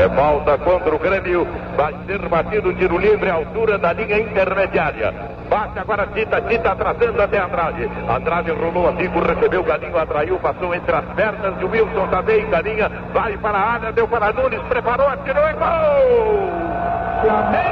[0.00, 1.46] É falta contra o Grêmio.
[1.76, 5.12] Vai ser batido tiro livre à altura da linha intermediária.
[5.50, 7.86] Bate agora Tita, Tita trazendo até Andrade.
[8.08, 12.48] Andrade rolou a bico, recebeu Galinho, atraiu, passou entre as pernas de Wilson também.
[12.48, 16.50] Galinha vai para a área, deu para Nunes, preparou, atirou e gol!
[17.20, 17.69] Flamengo!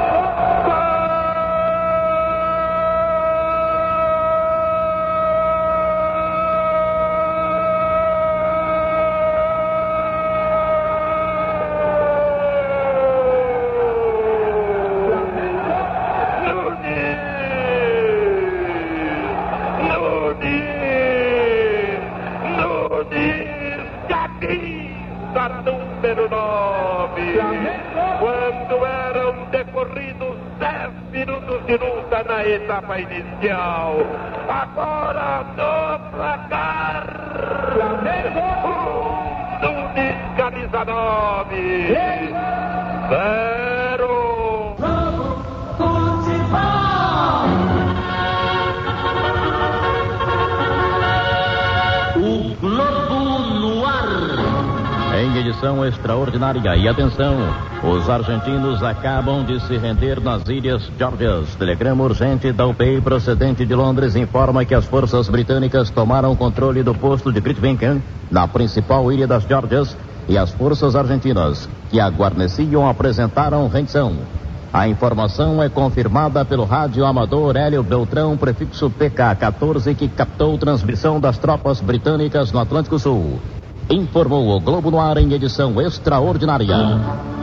[25.63, 27.39] Número 9.
[28.19, 33.97] Quando eram decorridos 10 minutos de luta na etapa inicial.
[34.47, 37.05] Agora no placar.
[37.73, 38.47] Flamengo.
[39.61, 41.93] Nunes, camisa 9.
[43.09, 43.58] Zero.
[55.49, 56.75] Edição extraordinária.
[56.75, 57.35] E atenção,
[57.83, 61.55] os argentinos acabam de se render nas Ilhas Georgias.
[61.55, 66.93] Telegrama urgente da UPI procedente de Londres informa que as forças britânicas tomaram controle do
[66.93, 72.87] posto de Grytviken, na principal ilha das Georgias, e as forças argentinas, que a guarneciam,
[72.87, 74.13] apresentaram rendição.
[74.71, 81.39] A informação é confirmada pelo rádio amador Hélio Beltrão, prefixo PK-14, que captou transmissão das
[81.39, 83.39] tropas britânicas no Atlântico Sul.
[83.91, 87.38] Informou o Globo no ar em edição extraordinária.